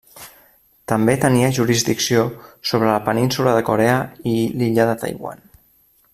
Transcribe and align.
També 0.91 1.13
tenia 1.25 1.51
jurisdicció 1.57 2.23
sobre 2.71 2.89
la 2.93 2.99
península 3.11 3.55
de 3.59 3.63
Corea 3.69 4.01
i 4.33 4.35
l'illa 4.63 4.93
de 4.93 4.99
Taiwan. 5.05 5.47